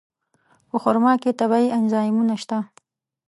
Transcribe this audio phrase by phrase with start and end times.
[0.69, 2.57] په خرما کې طبیعي انزایمونه شته.